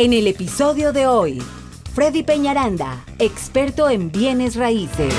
En 0.00 0.14
el 0.14 0.28
episodio 0.28 0.94
de 0.94 1.06
hoy, 1.06 1.42
Freddy 1.92 2.22
Peñaranda, 2.22 3.04
experto 3.18 3.90
en 3.90 4.10
bienes 4.10 4.54
raíces. 4.56 5.12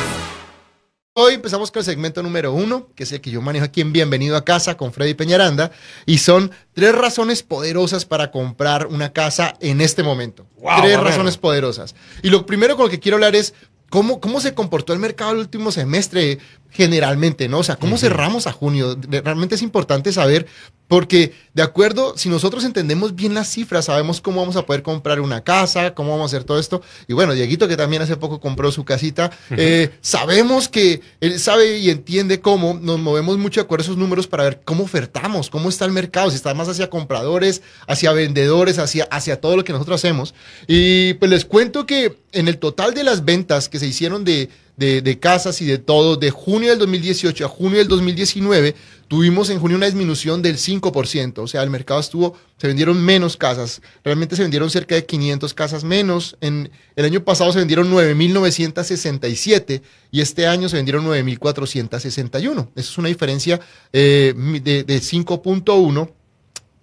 Hoy 1.14 1.36
empezamos 1.36 1.70
con 1.70 1.82
el 1.82 1.86
segmento 1.86 2.24
número 2.24 2.52
uno, 2.52 2.90
que 2.96 3.04
es 3.04 3.12
el 3.12 3.22
que 3.22 3.30
yo 3.30 3.44
manejo 3.44 3.66
aquí 3.66 3.82
en 3.82 3.94
Bienvenido 3.94 4.36
a 4.36 4.44
Casa 4.44 4.78
con 4.78 4.92
Freddy 4.92 5.14
Peñaranda, 5.14 5.70
y 6.08 6.18
son 6.18 6.50
tres 6.74 6.96
razones 6.96 7.44
poderosas 7.44 8.06
para 8.06 8.32
comprar 8.32 8.88
una 8.88 9.14
casa 9.14 9.54
en 9.60 9.82
este 9.82 10.02
momento. 10.02 10.48
tres 10.82 11.00
razones 11.00 11.38
poderosas. 11.38 11.94
Y 12.24 12.32
lo 12.32 12.48
primero 12.48 12.76
con 12.76 12.86
lo 12.86 12.90
que 12.90 13.00
quiero 13.00 13.18
hablar 13.18 13.36
es 13.36 13.54
¿Cómo, 13.92 14.22
¿Cómo 14.22 14.40
se 14.40 14.54
comportó 14.54 14.94
el 14.94 15.00
mercado 15.00 15.34
el 15.34 15.40
último 15.40 15.70
semestre 15.70 16.40
generalmente, 16.72 17.48
no? 17.48 17.60
O 17.60 17.64
sea, 17.64 17.76
¿cómo 17.76 17.98
cerramos 17.98 18.48
a 18.48 18.52
junio? 18.52 18.98
Realmente 19.10 19.56
es 19.56 19.62
importante 19.62 20.12
saber 20.12 20.48
porque, 20.88 21.34
de 21.54 21.64
acuerdo, 21.64 22.18
si 22.18 22.28
nosotros 22.28 22.66
entendemos 22.66 23.16
bien 23.16 23.34
las 23.34 23.48
cifras, 23.48 23.86
sabemos 23.86 24.20
cómo 24.20 24.42
vamos 24.42 24.58
a 24.58 24.66
poder 24.66 24.84
comprar 24.84 25.22
una 25.22 25.42
casa, 25.42 25.94
cómo 25.94 26.12
vamos 26.12 26.34
a 26.34 26.36
hacer 26.36 26.44
todo 26.46 26.60
esto. 26.60 26.82
Y 27.08 27.14
bueno, 27.14 27.34
Dieguito, 27.34 27.70
que 27.70 27.78
también 27.78 28.02
hace 28.02 28.18
poco 28.18 28.42
compró 28.42 28.74
su 28.74 28.84
casita, 28.84 29.32
eh, 29.52 29.92
sabemos 30.02 30.68
que 30.68 31.02
él 31.22 31.40
sabe 31.40 31.78
y 31.78 31.90
entiende 31.90 32.42
cómo 32.42 32.74
nos 32.74 33.00
movemos 33.00 33.38
mucho 33.38 33.62
de 33.62 33.66
acuerdo 33.66 33.84
a 33.84 33.86
esos 33.86 33.98
números 33.98 34.28
para 34.28 34.44
ver 34.44 34.62
cómo 34.66 34.84
ofertamos, 34.84 35.50
cómo 35.50 35.70
está 35.70 35.86
el 35.86 35.92
mercado, 35.92 36.30
si 36.30 36.36
está 36.36 36.54
más 36.54 36.68
hacia 36.68 36.90
compradores, 36.90 37.62
hacia 37.88 38.12
vendedores, 38.12 38.78
hacia, 38.78 39.06
hacia 39.06 39.40
todo 39.40 39.56
lo 39.56 39.64
que 39.64 39.72
nosotros 39.72 40.02
hacemos. 40.02 40.34
Y 40.68 41.14
pues 41.14 41.32
les 41.32 41.46
cuento 41.46 41.86
que 41.86 42.18
en 42.34 42.50
el 42.50 42.58
total 42.58 42.94
de 42.94 43.06
las 43.06 43.24
ventas 43.24 43.70
que 43.70 43.80
se 43.80 43.88
hicieron 43.88 44.26
de 44.26 44.50
de, 44.82 45.20
casas 45.20 45.62
y 45.62 45.66
de 45.66 45.78
todo, 45.78 46.16
de 46.16 46.32
junio 46.32 46.72
del 46.72 46.80
2018 46.80 47.46
a 47.46 47.48
junio 47.48 47.78
del 47.78 47.88
2019, 47.88 48.76
tuvimos 49.08 49.50
en 49.50 49.60
junio 49.60 49.78
una 49.78 49.86
disminución 49.86 50.42
del 50.42 50.58
5%, 50.58 51.38
o 51.38 51.48
sea, 51.48 51.62
el 51.62 51.70
mercado 51.70 52.00
estuvo, 52.00 52.36
se 52.58 52.68
vendieron 52.68 53.04
menos 53.04 53.38
casas, 53.38 53.82
realmente 54.04 54.36
se 54.36 54.42
vendieron 54.42 54.70
cerca 54.70 54.96
de 54.96 55.06
500 55.06 55.54
casas 55.54 55.84
menos, 55.84 56.36
en 56.42 56.72
el 56.96 57.06
año 57.06 57.24
pasado 57.24 57.52
se 57.54 57.60
vendieron 57.60 57.92
9.967 57.92 59.82
y 60.12 60.22
este 60.22 60.48
año 60.48 60.68
se 60.68 60.78
vendieron 60.78 61.06
9.461, 61.06 62.70
eso 62.76 62.92
es 62.92 62.98
una 62.98 63.10
diferencia 63.10 63.60
eh, 63.94 64.34
de, 64.64 64.84
de 64.84 64.98
5.1 64.98 66.12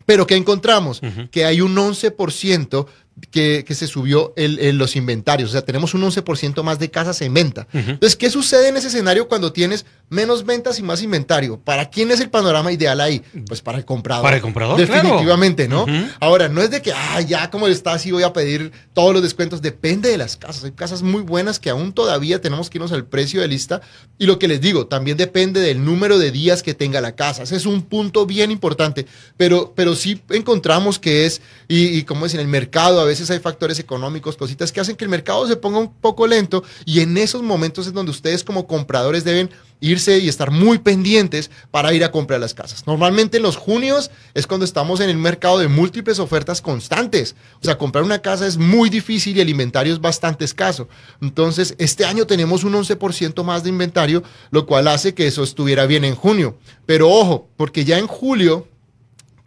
pero 0.09 0.27
¿qué 0.27 0.37
encontramos? 0.37 1.03
Que 1.31 1.45
hay 1.45 1.61
un 1.61 1.77
11% 1.77 2.87
que, 3.31 3.65
se 3.69 3.87
subió 3.87 4.33
el, 4.37 4.77
los 4.79 4.97
inventarios. 4.97 5.51
O 5.51 5.53
sea, 5.53 5.63
tenemos 5.63 5.95
un 5.95 6.03
11% 6.03 6.63
más 6.63 6.79
de 6.79 6.91
casas 6.91 7.21
en 7.23 7.35
venta. 7.35 7.67
Entonces, 7.73 8.17
¿qué 8.17 8.31
sucede 8.31 8.69
en 8.69 8.77
ese 8.77 8.89
escenario 8.89 9.29
cuando 9.29 9.53
tienes 9.53 9.87
menos 10.09 10.45
ventas 10.45 10.79
y 10.79 10.83
más 10.85 11.03
inventario? 11.03 11.59
¿Para 11.59 11.91
quién 11.91 12.11
es 12.11 12.21
el 12.21 12.31
panorama 12.31 12.71
ideal 12.71 13.01
ahí? 13.01 13.21
Pues 13.47 13.61
para 13.61 13.79
el 13.79 13.85
comprador. 13.85 14.23
Para 14.23 14.37
el 14.37 14.43
comprador. 14.43 14.79
Definitivamente, 14.79 15.67
¿no? 15.67 15.87
Ahora, 16.21 16.49
no 16.49 16.63
es 16.63 16.71
de 16.71 16.81
que, 16.81 16.93
ah, 16.93 17.21
ya 17.21 17.51
como 17.51 17.67
está 17.67 17.95
así 17.95 18.13
voy 18.13 18.23
a 18.23 18.33
pedir 18.33 18.71
todos 18.95 19.13
los 19.13 19.23
descuentos. 19.23 19.61
Depende 19.61 20.09
de 20.09 20.19
las 20.19 20.37
casas. 20.37 20.65
Hay 20.65 20.73
casas 20.73 21.03
muy 21.03 21.23
buenas 21.23 21.59
que 21.59 21.71
aún 21.71 21.93
todavía 21.93 22.41
tenemos 22.41 22.71
que 22.71 22.79
irnos 22.79 22.93
al 22.93 23.05
precio 23.05 23.41
de 23.41 23.49
lista. 23.49 23.81
Y 24.19 24.27
lo 24.27 24.39
que 24.39 24.47
les 24.47 24.61
digo, 24.61 24.87
también 24.87 25.17
depende 25.17 25.61
del 25.61 25.85
número 25.85 26.19
de 26.19 26.31
días 26.31 26.63
que 26.63 26.75
tenga 26.75 27.01
la 27.01 27.17
casa. 27.17 27.43
Ese 27.43 27.57
es 27.57 27.67
un 27.67 27.83
punto 27.83 28.27
bien 28.27 28.53
importante. 28.53 29.07
Pero, 29.37 29.73
pero 29.75 29.97
sí 29.97 30.23
encontramos 30.31 31.01
que 31.01 31.27
es, 31.27 31.43
y, 31.67 31.87
y 31.87 32.05
como 32.05 32.27
es 32.27 32.35
en 32.35 32.41
el 32.41 32.49
mercado, 32.49 33.09
veces 33.09 33.31
hay 33.31 33.41
factores 33.41 33.81
económicos, 33.81 34.37
cositas 34.37 34.71
que 34.71 34.81
hacen 34.81 34.95
que 34.95 35.05
el 35.05 35.11
mercado 35.11 35.49
se 35.49 35.57
ponga 35.57 35.79
un 35.79 35.93
poco 35.93 36.27
lento 36.27 36.63
y 36.85 37.01
en 37.01 37.17
esos 37.17 37.43
momentos 37.43 37.87
es 37.89 37.93
donde 37.93 38.13
ustedes 38.13 38.45
como 38.45 38.69
compradores 38.69 39.25
deben 39.25 39.51
irse 39.81 40.19
y 40.19 40.29
estar 40.29 40.51
muy 40.51 40.79
pendientes 40.79 41.51
para 41.71 41.93
ir 41.93 42.05
a 42.05 42.11
comprar 42.11 42.41
las 42.41 42.55
casas. 42.55 42.87
Normalmente 42.87 43.37
en 43.37 43.43
los 43.43 43.57
junios 43.57 44.11
es 44.35 44.47
cuando 44.47 44.65
estamos 44.65 45.01
en 45.01 45.11
el 45.11 45.17
mercado 45.17 45.59
de 45.59 45.69
múltiples 45.69 46.19
ofertas 46.19 46.61
constantes. 46.61 47.35
O 47.61 47.65
sea, 47.65 47.79
comprar 47.79 48.05
una 48.05 48.21
casa 48.21 48.47
es 48.47 48.57
muy 48.57 48.91
difícil 48.91 49.37
y 49.37 49.41
el 49.41 49.49
inventario 49.49 49.93
es 49.93 50.01
bastante 50.01 50.45
escaso. 50.45 50.89
Entonces, 51.21 51.75
este 51.79 52.05
año 52.05 52.27
tenemos 52.27 52.65
un 52.65 52.75
11% 52.75 53.45
más 53.45 53.63
de 53.63 53.71
inventario, 53.71 54.23
lo 54.51 54.67
cual 54.67 54.89
hace 54.89 55.15
que 55.15 55.27
eso 55.27 55.43
estuviera 55.43 55.87
bien 55.87 56.05
en 56.05 56.15
junio. 56.15 56.59
Pero 56.87 57.11
ojo, 57.11 57.49
porque 57.57 57.85
ya 57.85 57.99
en 57.99 58.07
julio 58.07 58.67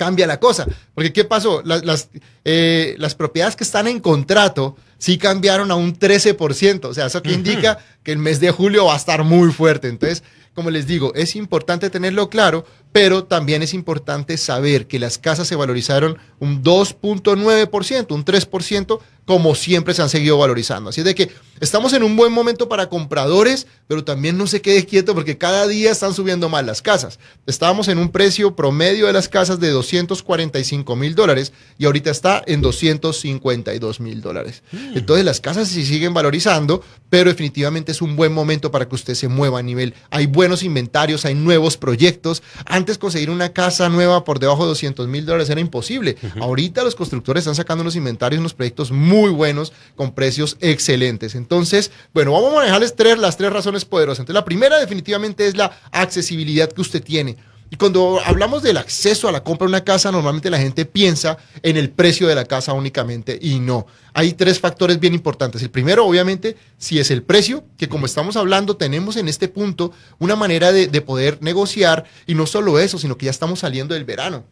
cambia 0.01 0.25
la 0.25 0.39
cosa. 0.39 0.65
Porque 0.95 1.13
¿qué 1.13 1.25
pasó? 1.25 1.61
Las, 1.63 1.85
las, 1.85 2.09
eh, 2.43 2.95
las, 2.97 3.13
propiedades 3.13 3.55
que 3.55 3.63
están 3.63 3.87
en 3.87 3.99
contrato 3.99 4.75
sí 5.01 5.17
cambiaron 5.17 5.71
a 5.71 5.75
un 5.75 5.97
13%. 5.97 6.85
O 6.85 6.93
sea, 6.93 7.07
eso 7.07 7.23
que 7.23 7.33
indica 7.33 7.79
que 8.03 8.11
el 8.11 8.19
mes 8.19 8.39
de 8.39 8.51
julio 8.51 8.85
va 8.85 8.93
a 8.93 8.97
estar 8.97 9.23
muy 9.23 9.51
fuerte. 9.51 9.87
Entonces, 9.87 10.23
como 10.53 10.69
les 10.69 10.85
digo, 10.85 11.11
es 11.15 11.35
importante 11.35 11.89
tenerlo 11.89 12.29
claro, 12.29 12.65
pero 12.91 13.23
también 13.23 13.63
es 13.63 13.73
importante 13.73 14.37
saber 14.37 14.87
que 14.87 14.99
las 14.99 15.17
casas 15.17 15.47
se 15.47 15.55
valorizaron 15.55 16.17
un 16.39 16.63
2.9%, 16.63 18.11
un 18.13 18.25
3%, 18.25 18.99
como 19.25 19.55
siempre 19.55 19.93
se 19.93 20.01
han 20.01 20.09
seguido 20.09 20.37
valorizando. 20.37 20.89
Así 20.89 21.01
es 21.01 21.05
de 21.05 21.15
que 21.15 21.29
estamos 21.59 21.93
en 21.93 22.03
un 22.03 22.15
buen 22.15 22.33
momento 22.33 22.67
para 22.67 22.89
compradores, 22.89 23.67
pero 23.87 24.03
también 24.03 24.37
no 24.37 24.47
se 24.47 24.61
quede 24.61 24.85
quieto 24.85 25.13
porque 25.13 25.37
cada 25.37 25.67
día 25.67 25.91
están 25.91 26.13
subiendo 26.13 26.49
más 26.49 26.65
las 26.65 26.81
casas. 26.81 27.19
Estábamos 27.45 27.87
en 27.87 27.99
un 27.99 28.09
precio 28.09 28.55
promedio 28.55 29.07
de 29.07 29.13
las 29.13 29.29
casas 29.29 29.59
de 29.59 29.69
245 29.69 30.95
mil 30.95 31.15
dólares 31.15 31.53
y 31.77 31.85
ahorita 31.85 32.09
está 32.09 32.41
en 32.45 32.61
252 32.61 33.99
mil 33.99 34.21
dólares. 34.21 34.63
Mm. 34.71 34.97
Entonces 34.97 35.23
las 35.23 35.39
casas 35.39 35.67
se 35.67 35.85
siguen 35.85 36.13
valorizando, 36.13 36.83
pero 37.09 37.29
definitivamente 37.29 37.91
es 37.91 38.01
un 38.01 38.15
buen 38.15 38.33
momento 38.33 38.71
para 38.71 38.89
que 38.89 38.95
usted 38.95 39.13
se 39.13 39.27
mueva 39.27 39.59
a 39.59 39.63
nivel. 39.63 39.93
Hay 40.09 40.25
buenos 40.25 40.63
inventarios, 40.63 41.25
hay 41.25 41.35
nuevos 41.35 41.77
proyectos. 41.77 42.41
Antes 42.81 42.97
conseguir 42.97 43.29
una 43.29 43.49
casa 43.49 43.89
nueva 43.89 44.23
por 44.23 44.39
debajo 44.39 44.63
de 44.63 44.69
200 44.69 45.07
mil 45.07 45.23
dólares 45.23 45.51
era 45.51 45.61
imposible. 45.61 46.17
Ahorita 46.39 46.83
los 46.83 46.95
constructores 46.95 47.41
están 47.41 47.53
sacando 47.53 47.83
unos 47.83 47.95
inventarios, 47.95 48.39
unos 48.39 48.55
proyectos 48.55 48.91
muy 48.91 49.29
buenos 49.29 49.71
con 49.95 50.15
precios 50.15 50.57
excelentes. 50.61 51.35
Entonces, 51.35 51.91
bueno, 52.11 52.31
vamos 52.31 52.53
a 52.53 52.55
manejarles 52.55 52.95
tres, 52.95 53.19
las 53.19 53.37
tres 53.37 53.53
razones 53.53 53.85
poderosas. 53.85 54.21
Entonces, 54.21 54.33
la 54.33 54.45
primera 54.45 54.79
definitivamente 54.79 55.45
es 55.45 55.55
la 55.55 55.79
accesibilidad 55.91 56.71
que 56.71 56.81
usted 56.81 57.03
tiene. 57.03 57.37
Y 57.73 57.77
cuando 57.77 58.19
hablamos 58.25 58.61
del 58.63 58.75
acceso 58.75 59.29
a 59.29 59.31
la 59.31 59.45
compra 59.45 59.65
de 59.65 59.69
una 59.69 59.83
casa, 59.85 60.11
normalmente 60.11 60.49
la 60.49 60.59
gente 60.59 60.85
piensa 60.85 61.37
en 61.63 61.77
el 61.77 61.89
precio 61.89 62.27
de 62.27 62.35
la 62.35 62.43
casa 62.43 62.73
únicamente 62.73 63.39
y 63.41 63.61
no. 63.61 63.87
Hay 64.13 64.33
tres 64.33 64.59
factores 64.59 64.99
bien 64.99 65.13
importantes. 65.13 65.61
El 65.61 65.69
primero, 65.69 66.05
obviamente, 66.05 66.57
si 66.77 66.99
es 66.99 67.11
el 67.11 67.23
precio, 67.23 67.63
que 67.77 67.87
como 67.87 68.05
estamos 68.05 68.35
hablando, 68.35 68.75
tenemos 68.75 69.15
en 69.15 69.29
este 69.29 69.47
punto 69.47 69.93
una 70.19 70.35
manera 70.35 70.73
de, 70.73 70.87
de 70.87 71.01
poder 71.01 71.37
negociar 71.41 72.03
y 72.27 72.35
no 72.35 72.45
solo 72.45 72.77
eso, 72.77 72.99
sino 72.99 73.17
que 73.17 73.27
ya 73.27 73.31
estamos 73.31 73.59
saliendo 73.59 73.93
del 73.93 74.03
verano. 74.03 74.43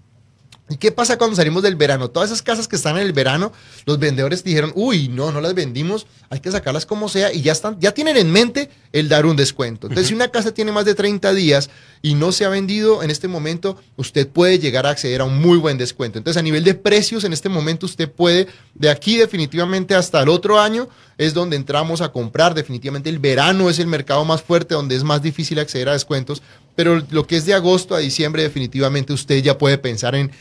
¿Y 0.69 0.77
qué 0.77 0.91
pasa 0.91 1.17
cuando 1.17 1.35
salimos 1.35 1.63
del 1.63 1.75
verano? 1.75 2.09
Todas 2.09 2.29
esas 2.29 2.43
casas 2.43 2.67
que 2.67 2.75
están 2.75 2.95
en 2.97 3.03
el 3.03 3.13
verano, 3.13 3.51
los 3.85 3.97
vendedores 3.97 4.43
dijeron, 4.43 4.71
uy, 4.75 5.07
no, 5.07 5.31
no 5.31 5.41
las 5.41 5.55
vendimos, 5.55 6.05
hay 6.29 6.39
que 6.39 6.51
sacarlas 6.51 6.85
como 6.85 7.09
sea 7.09 7.33
y 7.33 7.41
ya 7.41 7.51
están, 7.51 7.79
ya 7.79 7.91
tienen 7.91 8.17
en 8.17 8.31
mente 8.31 8.69
el 8.93 9.09
dar 9.09 9.25
un 9.25 9.35
descuento. 9.35 9.87
Entonces, 9.87 10.07
si 10.07 10.13
una 10.13 10.29
casa 10.29 10.53
tiene 10.53 10.71
más 10.71 10.85
de 10.85 10.93
30 10.93 11.33
días 11.33 11.69
y 12.01 12.13
no 12.13 12.31
se 12.31 12.45
ha 12.45 12.49
vendido 12.49 13.01
en 13.01 13.09
este 13.09 13.27
momento, 13.27 13.77
usted 13.97 14.27
puede 14.27 14.59
llegar 14.59 14.85
a 14.85 14.91
acceder 14.91 15.21
a 15.21 15.25
un 15.25 15.39
muy 15.39 15.57
buen 15.57 15.77
descuento. 15.77 16.19
Entonces, 16.19 16.39
a 16.39 16.43
nivel 16.43 16.63
de 16.63 16.75
precios, 16.75 17.23
en 17.23 17.33
este 17.33 17.49
momento 17.49 17.87
usted 17.87 18.09
puede, 18.09 18.47
de 18.75 18.89
aquí 18.89 19.17
definitivamente 19.17 19.95
hasta 19.95 20.21
el 20.21 20.29
otro 20.29 20.59
año, 20.59 20.87
es 21.17 21.33
donde 21.33 21.57
entramos 21.57 22.01
a 22.01 22.11
comprar. 22.11 22.53
Definitivamente 22.53 23.09
el 23.09 23.19
verano 23.19 23.69
es 23.69 23.79
el 23.79 23.87
mercado 23.87 24.23
más 24.23 24.41
fuerte, 24.41 24.75
donde 24.75 24.95
es 24.95 25.03
más 25.03 25.21
difícil 25.21 25.59
acceder 25.59 25.89
a 25.89 25.93
descuentos 25.93 26.41
pero 26.79 27.03
lo 27.11 27.27
que 27.27 27.35
es 27.35 27.45
de 27.45 27.53
agosto 27.53 27.93
a 27.93 27.99
diciembre 27.99 28.41
definitivamente 28.41 29.11
usted 29.11 29.43
ya 29.43 29.57
puede 29.57 29.77
pensar 29.77 30.15
en, 30.15 30.31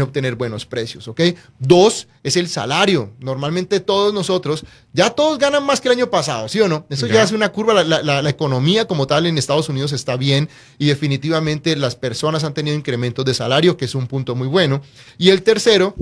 obtener 0.00 0.36
buenos 0.36 0.64
precios, 0.64 1.06
¿ok? 1.06 1.20
Dos, 1.58 2.08
es 2.22 2.38
el 2.38 2.48
salario. 2.48 3.12
Normalmente 3.20 3.78
todos 3.78 4.14
nosotros, 4.14 4.64
ya 4.94 5.10
todos 5.10 5.38
ganan 5.38 5.66
más 5.66 5.82
que 5.82 5.88
el 5.88 5.98
año 5.98 6.08
pasado, 6.08 6.48
¿sí 6.48 6.62
o 6.62 6.66
no? 6.66 6.86
Eso 6.88 7.06
ya, 7.06 7.22
es 7.22 7.32
una 7.32 7.50
curva, 7.50 7.84
la, 7.84 8.00
la, 8.02 8.30
economía 8.30 8.86
como 8.86 9.06
tal 9.06 9.26
en 9.26 9.36
Estados 9.36 9.68
Unidos 9.68 9.92
está 9.92 10.16
bien 10.16 10.48
y 10.78 10.86
definitivamente 10.86 11.76
las 11.76 11.94
personas 11.94 12.42
han 12.42 12.54
tenido 12.54 12.74
incrementos 12.74 13.26
de 13.26 13.34
salario, 13.34 13.76
que 13.76 13.84
es 13.84 13.94
un 13.94 14.06
punto 14.06 14.34
muy 14.34 14.48
bueno. 14.48 14.80
Y 15.18 15.28
el 15.28 15.42
tercero 15.42 15.94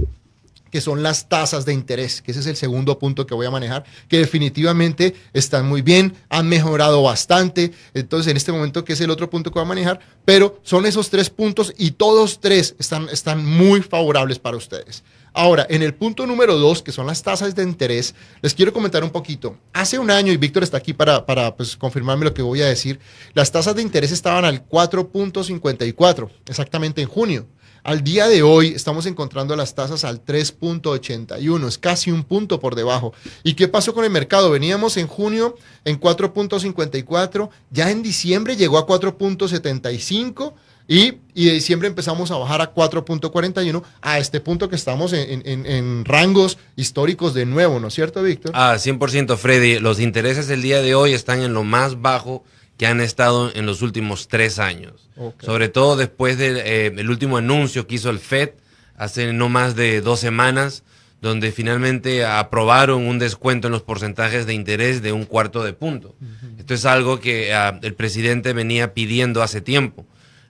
que 0.70 0.80
son 0.80 1.02
las 1.02 1.28
tasas 1.28 1.64
de 1.64 1.72
interés, 1.72 2.22
que 2.22 2.30
ese 2.30 2.40
es 2.40 2.46
el 2.46 2.56
segundo 2.56 2.98
punto 2.98 3.26
que 3.26 3.34
voy 3.34 3.46
a 3.46 3.50
manejar, 3.50 3.84
que 4.08 4.18
definitivamente 4.18 5.14
están 5.32 5.68
muy 5.68 5.82
bien, 5.82 6.14
han 6.28 6.48
mejorado 6.48 7.02
bastante. 7.02 7.72
Entonces, 7.94 8.30
en 8.30 8.36
este 8.36 8.52
momento, 8.52 8.84
que 8.84 8.92
es 8.92 9.00
el 9.00 9.10
otro 9.10 9.28
punto 9.28 9.50
que 9.50 9.58
voy 9.58 9.66
a 9.66 9.68
manejar, 9.68 10.00
pero 10.24 10.60
son 10.62 10.86
esos 10.86 11.10
tres 11.10 11.30
puntos 11.30 11.74
y 11.76 11.92
todos 11.92 12.40
tres 12.40 12.74
están, 12.78 13.08
están 13.08 13.44
muy 13.44 13.82
favorables 13.82 14.38
para 14.38 14.56
ustedes. 14.56 15.02
Ahora, 15.32 15.64
en 15.70 15.82
el 15.82 15.94
punto 15.94 16.26
número 16.26 16.58
dos, 16.58 16.82
que 16.82 16.90
son 16.90 17.06
las 17.06 17.22
tasas 17.22 17.54
de 17.54 17.62
interés, 17.62 18.14
les 18.42 18.54
quiero 18.54 18.72
comentar 18.72 19.04
un 19.04 19.10
poquito. 19.10 19.56
Hace 19.72 19.98
un 19.98 20.10
año, 20.10 20.32
y 20.32 20.36
Víctor 20.36 20.64
está 20.64 20.78
aquí 20.78 20.92
para, 20.92 21.24
para 21.24 21.54
pues, 21.54 21.76
confirmarme 21.76 22.24
lo 22.24 22.34
que 22.34 22.42
voy 22.42 22.62
a 22.62 22.66
decir, 22.66 22.98
las 23.34 23.52
tasas 23.52 23.76
de 23.76 23.82
interés 23.82 24.10
estaban 24.10 24.44
al 24.44 24.66
4.54, 24.68 26.28
exactamente 26.46 27.00
en 27.00 27.08
junio. 27.08 27.46
Al 27.82 28.04
día 28.04 28.28
de 28.28 28.42
hoy 28.42 28.68
estamos 28.68 29.06
encontrando 29.06 29.56
las 29.56 29.74
tasas 29.74 30.04
al 30.04 30.24
3.81, 30.24 31.66
es 31.66 31.78
casi 31.78 32.10
un 32.10 32.24
punto 32.24 32.60
por 32.60 32.74
debajo. 32.74 33.14
¿Y 33.42 33.54
qué 33.54 33.68
pasó 33.68 33.94
con 33.94 34.04
el 34.04 34.10
mercado? 34.10 34.50
Veníamos 34.50 34.96
en 34.98 35.06
junio 35.06 35.56
en 35.84 35.98
4.54, 35.98 37.48
ya 37.70 37.90
en 37.90 38.02
diciembre 38.02 38.56
llegó 38.56 38.78
a 38.78 38.86
4.75 38.86 40.52
Y, 40.88 41.14
y 41.34 41.46
de 41.46 41.52
diciembre 41.52 41.88
empezamos 41.88 42.30
a 42.30 42.36
bajar 42.36 42.60
a 42.60 42.74
4.41 42.74 43.82
a 44.02 44.18
este 44.18 44.40
punto 44.40 44.68
que 44.68 44.76
estamos 44.76 45.14
en, 45.14 45.42
en, 45.46 45.64
en, 45.64 46.04
rangos 46.04 46.58
históricos 46.76 47.32
de 47.32 47.46
nuevo, 47.46 47.80
¿no 47.80 47.88
es 47.88 47.94
cierto, 47.94 48.22
Víctor? 48.22 48.52
Ah, 48.54 48.74
100%, 48.74 49.36
Freddy. 49.36 49.78
Los 49.78 50.00
intereses 50.00 50.48
del 50.48 50.60
día 50.60 50.82
de 50.82 50.94
hoy 50.94 51.14
están 51.14 51.40
en 51.40 51.54
lo 51.54 51.64
más 51.64 52.02
bajo 52.02 52.44
que 52.80 52.86
han 52.86 53.02
estado 53.02 53.54
en 53.54 53.66
los 53.66 53.82
últimos 53.82 54.26
tres 54.26 54.58
años. 54.58 55.10
Okay. 55.14 55.44
Sobre 55.44 55.68
todo 55.68 55.98
después 55.98 56.38
del 56.38 56.56
eh, 56.64 56.90
último 57.06 57.36
anuncio 57.36 57.86
que 57.86 57.96
hizo 57.96 58.08
el 58.08 58.18
FED 58.18 58.52
hace 58.96 59.34
no 59.34 59.50
más 59.50 59.76
de 59.76 60.00
dos 60.00 60.18
semanas, 60.18 60.82
donde 61.20 61.52
finalmente 61.52 62.24
aprobaron 62.24 63.06
un 63.06 63.18
descuento 63.18 63.68
en 63.68 63.72
los 63.72 63.82
porcentajes 63.82 64.46
de 64.46 64.54
interés 64.54 65.02
de 65.02 65.12
un 65.12 65.26
cuarto 65.26 65.62
de 65.62 65.74
punto. 65.74 66.14
Uh 66.22 66.24
-huh. 66.24 66.58
Esto 66.60 66.72
es 66.72 66.86
algo 66.86 67.20
que 67.20 67.52
uh, 67.52 67.84
el 67.84 67.92
presidente 67.92 68.54
venía 68.54 68.94
pidiendo 68.94 69.42
hace 69.42 69.60
tiempo. 69.60 70.06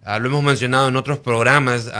Uh, 0.06 0.20
lo 0.20 0.28
hemos 0.28 0.44
mencionado 0.44 0.86
en 0.86 0.94
otros 0.94 1.18
programas. 1.18 1.90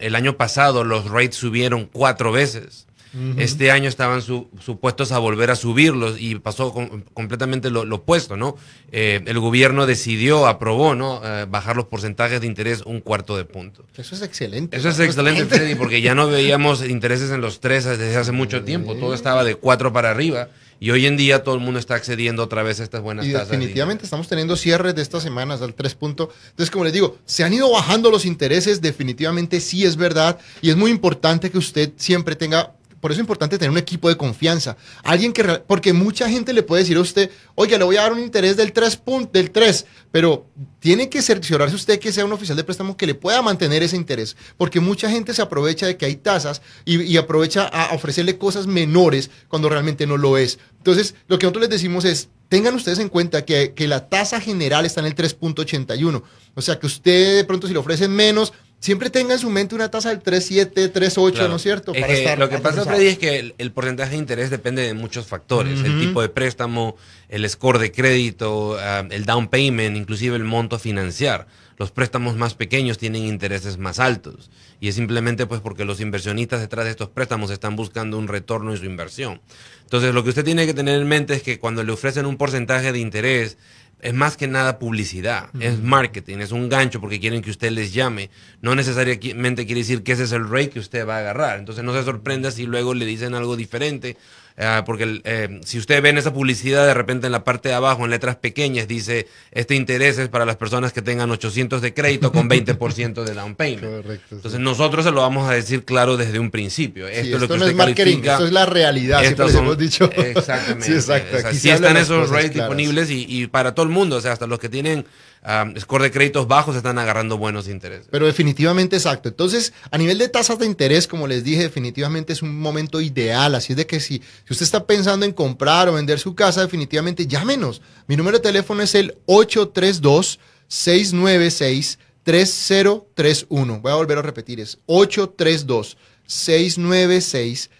el 0.00 0.16
año 0.16 0.36
pasado 0.36 0.82
los 0.82 1.08
rates 1.08 1.36
subieron 1.36 1.86
cuatro 1.86 2.32
veces. 2.32 2.87
Uh 3.14 3.18
-huh. 3.18 3.34
Este 3.38 3.70
año 3.70 3.88
estaban 3.88 4.22
su, 4.22 4.48
supuestos 4.60 5.12
a 5.12 5.18
volver 5.18 5.50
a 5.50 5.56
subirlos 5.56 6.20
y 6.20 6.34
pasó 6.36 6.72
completamente 7.14 7.70
lo, 7.70 7.84
lo, 7.84 7.96
opuesto, 7.96 8.36
¿no? 8.36 8.56
Eh, 8.92 9.22
el 9.26 9.38
gobierno 9.38 9.86
decidió, 9.86 10.46
aprobó, 10.46 10.94
¿no? 10.94 11.20
Eh, 11.24 11.46
bajar 11.48 11.76
los 11.76 11.86
porcentajes 11.86 12.40
de 12.40 12.46
interés 12.46 12.82
un 12.82 13.00
cuarto 13.00 13.36
de 13.36 13.44
punto. 13.44 13.84
Eso 13.96 14.14
es 14.14 14.22
excelente. 14.22 14.76
Eso 14.76 14.88
es 14.88 14.98
excelente, 15.00 15.46
Freddy, 15.46 15.74
porque 15.74 16.00
ya 16.00 16.14
no 16.14 16.28
veíamos 16.28 16.86
intereses 16.86 17.30
en 17.30 17.40
los 17.40 17.60
tres 17.60 17.84
desde 17.84 18.16
hace 18.16 18.32
mucho 18.32 18.62
tiempo. 18.64 18.94
Todo 18.94 19.14
estaba 19.14 19.44
de 19.44 19.54
cuatro 19.54 19.92
para 19.92 20.10
arriba. 20.10 20.48
Y 20.80 20.90
hoy 20.90 21.06
en 21.06 21.16
día 21.16 21.42
todo 21.42 21.56
el 21.56 21.60
mundo 21.60 21.80
está 21.80 21.96
accediendo 21.96 22.42
otra 22.42 22.62
vez 22.62 22.78
a 22.80 22.84
estas 22.84 23.00
buenas 23.00 23.26
y 23.26 23.32
tasas. 23.32 23.48
Definitivamente 23.48 24.04
estamos 24.04 24.28
teniendo 24.28 24.56
cierres 24.56 24.94
de 24.94 25.02
estas 25.02 25.22
semanas 25.22 25.60
al 25.60 25.74
3 25.74 25.94
punto. 25.96 26.30
Entonces, 26.50 26.70
como 26.70 26.84
les 26.84 26.92
digo, 26.92 27.18
se 27.26 27.42
han 27.42 27.52
ido 27.52 27.70
bajando 27.70 28.10
los 28.10 28.24
intereses, 28.24 28.80
definitivamente 28.80 29.60
sí 29.60 29.84
es 29.84 29.96
verdad. 29.96 30.38
Y 30.62 30.70
es 30.70 30.76
muy 30.76 30.90
importante 30.90 31.50
que 31.50 31.58
usted 31.58 31.92
siempre 31.96 32.36
tenga 32.36 32.74
por 33.00 33.10
eso 33.10 33.20
es 33.20 33.24
importante 33.24 33.58
tener 33.58 33.70
un 33.70 33.78
equipo 33.78 34.08
de 34.08 34.16
confianza. 34.16 34.76
Alguien 35.02 35.32
que, 35.32 35.44
porque 35.66 35.92
mucha 35.92 36.28
gente 36.28 36.52
le 36.52 36.62
puede 36.62 36.82
decir 36.82 36.96
a 36.96 37.00
usted, 37.00 37.30
oye, 37.54 37.78
le 37.78 37.84
voy 37.84 37.96
a 37.96 38.02
dar 38.02 38.12
un 38.12 38.18
interés 38.18 38.56
del 38.56 38.72
3, 38.72 39.02
del 39.32 39.50
3 39.50 39.86
pero 40.10 40.46
tiene 40.80 41.08
que 41.08 41.22
cerciorarse 41.22 41.76
usted 41.76 41.98
que 41.98 42.12
sea 42.12 42.24
un 42.24 42.32
oficial 42.32 42.56
de 42.56 42.64
préstamo 42.64 42.96
que 42.96 43.06
le 43.06 43.14
pueda 43.14 43.42
mantener 43.42 43.82
ese 43.82 43.96
interés, 43.96 44.36
porque 44.56 44.80
mucha 44.80 45.10
gente 45.10 45.34
se 45.34 45.42
aprovecha 45.42 45.86
de 45.86 45.96
que 45.96 46.06
hay 46.06 46.16
tasas 46.16 46.62
y, 46.84 47.02
y 47.02 47.16
aprovecha 47.16 47.66
a 47.66 47.94
ofrecerle 47.94 48.38
cosas 48.38 48.66
menores 48.66 49.30
cuando 49.48 49.68
realmente 49.68 50.06
no 50.06 50.16
lo 50.16 50.38
es. 50.38 50.58
Entonces, 50.78 51.14
lo 51.26 51.38
que 51.38 51.46
nosotros 51.46 51.62
les 51.62 51.70
decimos 51.70 52.04
es, 52.04 52.28
tengan 52.48 52.74
ustedes 52.74 52.98
en 52.98 53.08
cuenta 53.08 53.44
que, 53.44 53.74
que 53.74 53.86
la 53.86 54.08
tasa 54.08 54.40
general 54.40 54.86
está 54.86 55.00
en 55.00 55.06
el 55.06 55.14
3.81, 55.14 56.22
o 56.54 56.62
sea 56.62 56.78
que 56.78 56.86
usted 56.86 57.36
de 57.36 57.44
pronto 57.44 57.66
si 57.66 57.72
le 57.72 57.78
ofrecen 57.78 58.10
menos, 58.10 58.52
siempre 58.80 59.10
tenga 59.10 59.34
en 59.34 59.38
su 59.38 59.50
mente 59.50 59.74
una 59.74 59.90
tasa 59.90 60.10
del 60.10 60.22
3.7, 60.22 60.92
3.8, 60.92 61.32
claro. 61.32 61.48
¿no 61.48 61.56
es 61.56 61.62
cierto? 61.62 61.94
Es 61.94 62.04
que 62.06 62.36
lo 62.36 62.48
que 62.48 62.58
pasa, 62.58 62.84
Freddy, 62.84 63.06
es 63.08 63.18
que 63.18 63.38
el, 63.38 63.54
el, 63.58 63.72
porcentaje 63.72 64.12
de 64.12 64.18
interés 64.18 64.50
depende 64.50 64.82
de 64.82 64.94
muchos 64.94 65.26
factores. 65.26 65.80
Uh 65.80 65.82
-huh. 65.82 65.86
El 65.86 66.00
tipo 66.00 66.22
de 66.22 66.28
préstamo, 66.28 66.96
el 67.28 67.48
score 67.48 67.78
de 67.78 67.92
crédito, 67.92 68.70
uh, 68.70 69.06
el 69.10 69.24
down 69.24 69.48
payment, 69.48 69.96
inclusive 69.96 70.36
el 70.36 70.44
monto 70.44 70.76
a 70.76 70.78
financiar. 70.78 71.46
Los 71.76 71.90
préstamos 71.90 72.36
más 72.36 72.54
pequeños 72.54 72.98
tienen 72.98 73.24
intereses 73.24 73.78
más 73.78 73.98
altos. 74.00 74.50
Y 74.80 74.88
es 74.88 74.94
simplemente 74.94 75.46
pues 75.46 75.60
porque 75.60 75.84
los 75.84 76.00
inversionistas 76.00 76.60
detrás 76.60 76.84
de 76.84 76.92
estos 76.92 77.08
préstamos 77.08 77.50
están 77.50 77.76
buscando 77.76 78.18
un 78.18 78.28
retorno 78.28 78.70
en 78.72 78.78
su 78.78 78.84
inversión. 78.84 79.40
Entonces, 79.82 80.14
lo 80.14 80.22
que 80.22 80.30
usted 80.30 80.44
tiene 80.44 80.66
que 80.66 80.74
tener 80.74 81.00
en 81.00 81.08
mente 81.08 81.34
es 81.34 81.42
que 81.42 81.58
cuando 81.58 81.82
le 81.82 81.92
ofrecen 81.92 82.26
un 82.26 82.36
porcentaje 82.36 82.92
de 82.92 82.98
interés, 82.98 83.58
es 84.00 84.14
más 84.14 84.36
que 84.36 84.46
nada 84.46 84.78
publicidad, 84.78 85.48
uh 85.54 85.58
-huh. 85.58 85.62
es 85.62 85.82
marketing, 85.82 86.38
es 86.38 86.52
un 86.52 86.68
gancho 86.68 87.00
porque 87.00 87.18
quieren 87.18 87.42
que 87.42 87.50
usted 87.50 87.70
les 87.72 87.92
llame. 87.92 88.30
No 88.60 88.74
necesariamente 88.74 89.66
quiere 89.66 89.80
decir 89.80 90.02
que 90.02 90.12
ese 90.12 90.24
es 90.24 90.32
el 90.32 90.48
rate 90.48 90.70
que 90.70 90.78
usted 90.78 91.06
va 91.06 91.16
a 91.16 91.20
agarrar. 91.20 91.58
Entonces 91.58 91.82
no 91.84 91.92
se 91.92 92.04
sorprenda 92.04 92.50
si 92.50 92.66
luego 92.66 92.94
le 92.94 93.06
dicen 93.06 93.34
algo 93.34 93.56
diferente. 93.56 94.16
Uh, 94.58 94.84
porque 94.84 95.20
eh, 95.22 95.60
si 95.64 95.78
usted 95.78 96.02
ve 96.02 96.08
en 96.08 96.18
esa 96.18 96.32
publicidad 96.32 96.84
de 96.84 96.92
repente 96.92 97.26
en 97.26 97.32
la 97.32 97.44
parte 97.44 97.68
de 97.68 97.76
abajo 97.76 98.04
en 98.04 98.10
letras 98.10 98.34
pequeñas 98.34 98.88
dice 98.88 99.28
este 99.52 99.76
interés 99.76 100.18
es 100.18 100.28
para 100.28 100.44
las 100.44 100.56
personas 100.56 100.92
que 100.92 101.00
tengan 101.00 101.30
800 101.30 101.80
de 101.80 101.94
crédito 101.94 102.32
con 102.32 102.50
20% 102.50 103.22
de 103.22 103.34
down 103.34 103.54
payment. 103.54 104.02
Correcto, 104.02 104.34
Entonces 104.34 104.58
sí. 104.58 104.64
nosotros 104.64 105.04
se 105.04 105.12
lo 105.12 105.20
vamos 105.20 105.48
a 105.48 105.52
decir 105.52 105.84
claro 105.84 106.16
desde 106.16 106.40
un 106.40 106.50
principio. 106.50 107.06
Esto, 107.06 107.22
sí, 107.22 107.32
es 107.34 107.40
lo 107.40 107.46
que 107.46 107.54
no 107.54 107.54
usted 107.54 107.70
es 107.70 107.76
marketing, 107.76 108.02
califica. 108.02 108.32
esto 108.32 108.46
es 108.46 108.52
la 108.52 108.66
realidad, 108.66 109.20
siempre 109.20 109.48
son, 109.48 109.64
hemos 109.64 109.78
dicho. 109.78 110.10
Exactamente. 110.16 110.86
sí, 110.86 110.92
exacto. 110.92 111.36
O 111.36 111.40
sea, 111.40 111.54
sí 111.54 111.70
están 111.70 111.96
esos 111.96 112.28
rates 112.28 112.54
disponibles 112.54 113.10
y, 113.10 113.26
y, 113.28 113.46
para 113.46 113.76
todo 113.76 113.86
el 113.86 113.92
mundo, 113.92 114.16
o 114.16 114.20
sea, 114.20 114.32
hasta 114.32 114.48
los 114.48 114.58
que 114.58 114.68
tienen 114.68 115.06
um, 115.44 115.76
score 115.78 116.02
de 116.02 116.10
créditos 116.10 116.48
bajos 116.48 116.76
están 116.76 116.98
agarrando 116.98 117.38
buenos 117.38 117.68
intereses. 117.68 118.08
Pero 118.10 118.26
definitivamente 118.26 118.96
exacto. 118.96 119.28
Entonces, 119.28 119.72
a 119.90 119.98
nivel 119.98 120.18
de 120.18 120.28
tasas 120.28 120.58
de 120.58 120.66
interés, 120.66 121.06
como 121.06 121.26
les 121.26 121.44
dije, 121.44 121.62
definitivamente 121.62 122.32
es 122.32 122.42
un 122.42 122.58
momento 122.60 123.00
ideal. 123.00 123.54
Así 123.54 123.72
es 123.72 123.76
de 123.76 123.86
que 123.86 124.00
si, 124.00 124.22
si 124.46 124.52
usted 124.52 124.64
está 124.64 124.86
pensando 124.86 125.26
en 125.26 125.32
comprar 125.32 125.88
o 125.88 125.94
vender 125.94 126.18
su 126.18 126.34
casa, 126.34 126.62
definitivamente 126.62 127.26
llámenos. 127.26 127.82
Mi 128.06 128.16
número 128.16 128.38
de 128.38 128.42
teléfono 128.42 128.82
es 128.82 128.94
el 128.94 129.16
832 129.26 130.38
696 130.68 131.98
3031. 132.22 133.80
Voy 133.80 133.92
a 133.92 133.94
volver 133.94 134.18
a 134.18 134.22
repetir, 134.22 134.60
es 134.60 134.78
832 134.86 135.96
696 136.26 137.70
3031. 137.70 137.78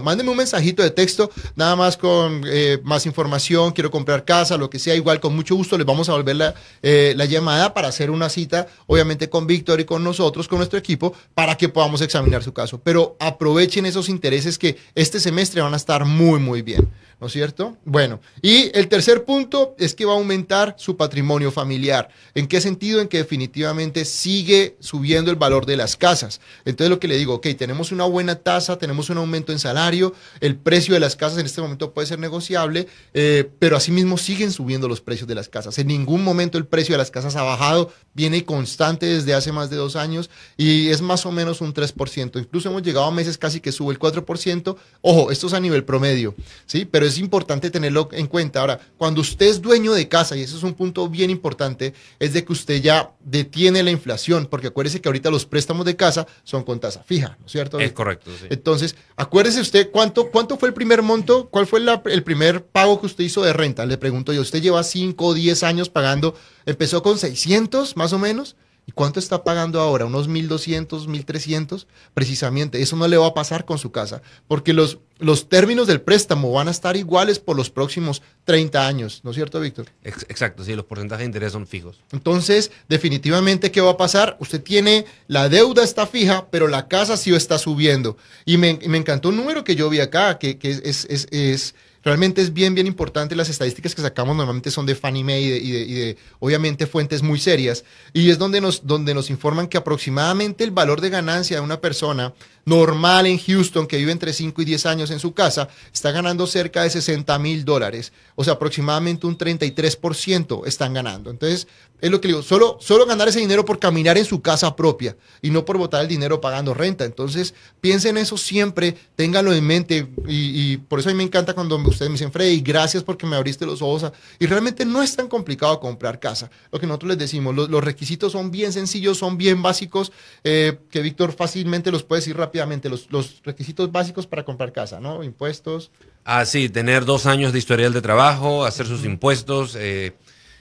Mándeme 0.00 0.30
un 0.30 0.36
mensajito 0.36 0.82
de 0.82 0.90
texto, 0.90 1.30
nada 1.54 1.76
más 1.76 1.96
con 1.96 2.42
eh, 2.46 2.78
más 2.84 3.04
información, 3.06 3.72
quiero 3.72 3.90
comprar 3.90 4.24
casa, 4.24 4.56
lo 4.56 4.70
que 4.70 4.78
sea, 4.78 4.94
igual 4.94 5.20
con 5.20 5.34
mucho 5.34 5.54
gusto 5.56 5.76
les 5.76 5.86
vamos 5.86 6.08
a 6.08 6.12
volver 6.12 6.36
la, 6.36 6.54
eh, 6.82 7.14
la 7.16 7.24
llamada 7.24 7.74
para 7.74 7.88
hacer 7.88 8.10
una 8.10 8.28
cita, 8.28 8.68
obviamente 8.86 9.28
con 9.28 9.46
Víctor 9.46 9.80
y 9.80 9.84
con 9.84 10.04
nosotros, 10.04 10.48
con 10.48 10.58
nuestro 10.58 10.78
equipo, 10.78 11.12
para 11.34 11.56
que 11.56 11.68
podamos 11.68 12.00
examinar 12.00 12.42
su 12.42 12.52
caso. 12.52 12.80
Pero 12.82 13.16
aprovechen 13.18 13.86
esos 13.86 14.08
intereses 14.08 14.58
que 14.58 14.76
este 14.94 15.20
semestre 15.20 15.60
van 15.60 15.74
a 15.74 15.76
estar 15.76 16.04
muy, 16.04 16.38
muy 16.38 16.62
bien. 16.62 16.88
¿No 17.20 17.28
es 17.28 17.32
cierto? 17.32 17.76
Bueno, 17.84 18.20
y 18.42 18.70
el 18.76 18.88
tercer 18.88 19.24
punto 19.24 19.74
es 19.78 19.94
que 19.94 20.04
va 20.04 20.12
a 20.12 20.16
aumentar 20.16 20.74
su 20.78 20.96
patrimonio 20.96 21.50
familiar. 21.50 22.08
¿En 22.34 22.46
qué 22.46 22.60
sentido? 22.60 23.00
En 23.00 23.08
que 23.08 23.18
definitivamente 23.18 24.04
sigue 24.04 24.76
subiendo 24.80 25.30
el 25.30 25.36
valor 25.36 25.64
de 25.64 25.76
las 25.76 25.96
casas. 25.96 26.40
Entonces 26.66 26.90
lo 26.90 27.00
que 27.00 27.08
le 27.08 27.16
digo, 27.16 27.34
ok, 27.34 27.46
tenemos 27.56 27.90
una 27.90 28.04
buena 28.04 28.36
tasa, 28.36 28.76
tenemos 28.76 29.08
un 29.08 29.16
aumento 29.16 29.52
en 29.52 29.58
salario, 29.58 30.14
el 30.40 30.56
precio 30.56 30.92
de 30.92 31.00
las 31.00 31.16
casas 31.16 31.38
en 31.38 31.46
este 31.46 31.62
momento 31.62 31.94
puede 31.94 32.06
ser 32.06 32.18
negociable, 32.18 32.86
eh, 33.14 33.48
pero 33.58 33.76
asimismo 33.76 34.18
siguen 34.18 34.52
subiendo 34.52 34.86
los 34.86 35.00
precios 35.00 35.26
de 35.26 35.34
las 35.34 35.48
casas. 35.48 35.78
En 35.78 35.86
ningún 35.86 36.22
momento 36.22 36.58
el 36.58 36.66
precio 36.66 36.92
de 36.92 36.98
las 36.98 37.10
casas 37.10 37.36
ha 37.36 37.42
bajado, 37.42 37.92
viene 38.12 38.44
constante 38.44 39.06
desde 39.06 39.34
hace 39.34 39.52
más 39.52 39.70
de 39.70 39.76
dos 39.76 39.96
años 39.96 40.28
y 40.56 40.88
es 40.88 41.00
más 41.00 41.24
o 41.24 41.32
menos 41.32 41.62
un 41.62 41.72
3%. 41.72 42.38
Incluso 42.38 42.68
hemos 42.68 42.82
llegado 42.82 43.06
a 43.06 43.10
meses 43.10 43.38
casi 43.38 43.60
que 43.60 43.72
sube 43.72 43.92
el 43.92 43.98
4%. 43.98 44.76
Ojo, 45.00 45.30
esto 45.30 45.46
es 45.46 45.52
a 45.54 45.60
nivel 45.60 45.84
promedio, 45.84 46.34
¿sí? 46.66 46.84
Pero 46.84 47.05
es 47.08 47.18
importante 47.18 47.70
tenerlo 47.70 48.08
en 48.12 48.26
cuenta. 48.26 48.60
Ahora, 48.60 48.80
cuando 48.96 49.20
usted 49.20 49.46
es 49.46 49.62
dueño 49.62 49.92
de 49.92 50.08
casa, 50.08 50.36
y 50.36 50.42
eso 50.42 50.56
es 50.56 50.62
un 50.62 50.74
punto 50.74 51.08
bien 51.08 51.30
importante, 51.30 51.94
es 52.18 52.32
de 52.32 52.44
que 52.44 52.52
usted 52.52 52.80
ya 52.80 53.12
detiene 53.20 53.82
la 53.82 53.90
inflación, 53.90 54.46
porque 54.46 54.68
acuérdese 54.68 55.00
que 55.00 55.08
ahorita 55.08 55.30
los 55.30 55.46
préstamos 55.46 55.86
de 55.86 55.96
casa 55.96 56.26
son 56.44 56.64
con 56.64 56.80
tasa 56.80 57.02
fija, 57.02 57.36
¿no 57.40 57.46
es 57.46 57.52
cierto? 57.52 57.78
Es 57.80 57.92
correcto. 57.92 58.30
Sí. 58.38 58.46
Entonces, 58.50 58.96
acuérdese 59.16 59.60
usted 59.60 59.90
cuánto, 59.90 60.30
cuánto 60.30 60.56
fue 60.56 60.68
el 60.68 60.74
primer 60.74 61.02
monto, 61.02 61.48
cuál 61.48 61.66
fue 61.66 61.80
la, 61.80 62.02
el 62.06 62.22
primer 62.22 62.64
pago 62.64 63.00
que 63.00 63.06
usted 63.06 63.24
hizo 63.24 63.42
de 63.42 63.52
renta. 63.52 63.86
Le 63.86 63.98
pregunto 63.98 64.32
yo, 64.32 64.40
usted 64.40 64.60
lleva 64.62 64.82
5 64.82 65.24
o 65.24 65.34
10 65.34 65.62
años 65.62 65.88
pagando, 65.88 66.34
empezó 66.66 67.02
con 67.02 67.18
600 67.18 67.96
más 67.96 68.12
o 68.12 68.18
menos. 68.18 68.56
¿Y 68.88 68.92
cuánto 68.92 69.18
está 69.18 69.42
pagando 69.42 69.80
ahora? 69.80 70.04
¿Unos 70.06 70.28
1.200, 70.28 71.06
1.300? 71.08 71.86
Precisamente, 72.14 72.80
eso 72.80 72.94
no 72.94 73.08
le 73.08 73.16
va 73.16 73.26
a 73.26 73.34
pasar 73.34 73.64
con 73.64 73.78
su 73.78 73.90
casa, 73.90 74.22
porque 74.46 74.72
los, 74.72 74.98
los 75.18 75.48
términos 75.48 75.88
del 75.88 76.00
préstamo 76.00 76.52
van 76.52 76.68
a 76.68 76.70
estar 76.70 76.96
iguales 76.96 77.40
por 77.40 77.56
los 77.56 77.68
próximos 77.68 78.22
30 78.44 78.86
años, 78.86 79.22
¿no 79.24 79.30
es 79.30 79.36
cierto, 79.36 79.58
Víctor? 79.58 79.86
Exacto, 80.04 80.62
sí, 80.62 80.76
los 80.76 80.84
porcentajes 80.84 81.22
de 81.22 81.26
interés 81.26 81.52
son 81.52 81.66
fijos. 81.66 82.00
Entonces, 82.12 82.70
definitivamente, 82.88 83.72
¿qué 83.72 83.80
va 83.80 83.90
a 83.90 83.96
pasar? 83.96 84.36
Usted 84.38 84.62
tiene, 84.62 85.04
la 85.26 85.48
deuda 85.48 85.82
está 85.82 86.06
fija, 86.06 86.46
pero 86.52 86.68
la 86.68 86.86
casa 86.86 87.16
sí 87.16 87.34
está 87.34 87.58
subiendo. 87.58 88.16
Y 88.44 88.56
me, 88.56 88.78
me 88.86 88.98
encantó 88.98 89.30
un 89.30 89.36
número 89.36 89.64
que 89.64 89.74
yo 89.74 89.90
vi 89.90 89.98
acá, 89.98 90.38
que, 90.38 90.58
que 90.58 90.70
es, 90.70 91.06
es, 91.10 91.26
es 91.32 91.74
realmente 92.06 92.40
es 92.40 92.52
bien, 92.52 92.72
bien 92.72 92.86
importante. 92.86 93.34
Las 93.34 93.48
estadísticas 93.48 93.92
que 93.92 94.00
sacamos 94.00 94.36
normalmente 94.36 94.70
son 94.70 94.86
de 94.86 94.94
Fannie 94.94 95.24
Mae 95.24 95.40
y 95.40 95.50
de, 95.50 95.58
y 95.58 95.70
de, 95.72 95.80
y 95.80 95.94
de, 95.94 96.16
obviamente, 96.38 96.86
fuentes 96.86 97.20
muy 97.20 97.40
serias. 97.40 97.84
Y 98.12 98.30
es 98.30 98.38
donde 98.38 98.60
nos, 98.60 98.86
donde 98.86 99.12
nos 99.12 99.28
informan 99.28 99.66
que 99.66 99.76
aproximadamente 99.76 100.62
el 100.62 100.70
valor 100.70 101.00
de 101.00 101.10
ganancia 101.10 101.56
de 101.56 101.62
una 101.64 101.80
persona 101.80 102.32
normal 102.66 103.26
en 103.26 103.38
Houston 103.38 103.86
que 103.86 103.96
vive 103.96 104.12
entre 104.12 104.32
5 104.32 104.60
y 104.60 104.64
10 104.64 104.86
años 104.86 105.10
en 105.12 105.20
su 105.20 105.32
casa 105.32 105.68
está 105.92 106.10
ganando 106.10 106.46
cerca 106.46 106.82
de 106.82 106.90
60 106.90 107.38
mil 107.38 107.64
dólares. 107.64 108.12
O 108.34 108.44
sea, 108.44 108.54
aproximadamente 108.54 109.26
un 109.26 109.38
33% 109.38 110.66
están 110.66 110.92
ganando. 110.92 111.30
Entonces, 111.30 111.68
es 112.00 112.10
lo 112.10 112.20
que 112.20 112.28
digo, 112.28 112.42
solo, 112.42 112.76
solo 112.80 113.06
ganar 113.06 113.28
ese 113.28 113.40
dinero 113.40 113.64
por 113.64 113.78
caminar 113.78 114.18
en 114.18 114.26
su 114.26 114.42
casa 114.42 114.76
propia 114.76 115.16
y 115.40 115.48
no 115.48 115.64
por 115.64 115.78
botar 115.78 116.02
el 116.02 116.08
dinero 116.08 116.40
pagando 116.40 116.74
renta. 116.74 117.04
Entonces, 117.04 117.54
piensen 117.80 118.18
eso 118.18 118.36
siempre, 118.36 118.96
ténganlo 119.14 119.54
en 119.54 119.64
mente 119.64 120.06
y, 120.26 120.76
por 120.76 120.98
eso 120.98 121.08
a 121.08 121.12
mí 121.12 121.16
me 121.16 121.24
encanta 121.24 121.54
cuando 121.54 121.76
ustedes 121.76 122.10
me 122.10 122.14
dicen, 122.14 122.32
Freddy, 122.32 122.60
gracias 122.60 123.02
porque 123.02 123.26
me 123.26 123.36
abriste 123.36 123.64
los 123.64 123.80
ojos. 123.80 124.12
Y 124.38 124.46
realmente 124.46 124.84
no 124.84 125.02
es 125.02 125.16
tan 125.16 125.28
complicado 125.28 125.80
comprar 125.80 126.20
casa. 126.20 126.50
Lo 126.70 126.78
que 126.78 126.86
nosotros 126.86 127.10
les 127.10 127.18
decimos, 127.18 127.54
los, 127.54 127.84
requisitos 127.84 128.32
son 128.32 128.50
bien 128.50 128.72
sencillos, 128.72 129.16
son 129.16 129.38
bien 129.38 129.62
básicos, 129.62 130.12
eh, 130.44 130.78
que 130.90 131.00
Víctor 131.00 131.32
fácilmente 131.32 131.90
los 131.90 132.02
puede 132.02 132.20
decir 132.20 132.36
rápidamente, 132.56 132.88
los, 132.88 133.10
los 133.10 133.42
requisitos 133.44 133.92
básicos 133.92 134.26
para 134.26 134.44
comprar 134.44 134.72
casa, 134.72 134.98
¿no? 134.98 135.22
Impuestos. 135.22 135.90
Ah, 136.24 136.44
sí, 136.44 136.68
tener 136.68 137.04
dos 137.04 137.26
años 137.26 137.52
de 137.52 137.58
historial 137.58 137.92
de 137.92 138.00
trabajo, 138.00 138.64
hacer 138.64 138.86
sus 138.86 139.04
impuestos, 139.04 139.76
eh, 139.78 140.14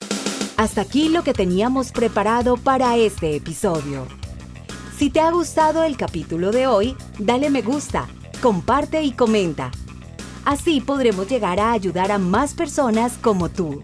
Hasta 0.57 0.81
aquí 0.81 1.07
lo 1.07 1.23
que 1.23 1.33
teníamos 1.33 1.93
preparado 1.93 2.57
para 2.57 2.97
este 2.97 3.35
episodio. 3.37 4.07
Si 4.97 5.09
te 5.09 5.21
ha 5.21 5.31
gustado 5.31 5.83
el 5.83 5.95
capítulo 5.95 6.51
de 6.51 6.67
hoy, 6.67 6.97
dale 7.17 7.49
me 7.49 7.61
gusta, 7.61 8.09
comparte 8.41 9.03
y 9.03 9.13
comenta. 9.13 9.71
Así 10.45 10.79
podremos 10.79 11.27
llegar 11.27 11.59
a 11.59 11.71
ayudar 11.71 12.11
a 12.11 12.19
más 12.19 12.53
personas 12.53 13.17
como 13.19 13.49
tú. 13.49 13.81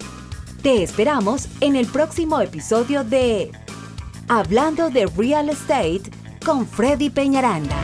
Te 0.61 0.83
esperamos 0.83 1.47
en 1.59 1.75
el 1.75 1.87
próximo 1.87 2.39
episodio 2.39 3.03
de 3.03 3.51
Hablando 4.27 4.91
de 4.91 5.07
Real 5.07 5.49
Estate 5.49 6.03
con 6.45 6.67
Freddy 6.67 7.09
Peñaranda. 7.09 7.75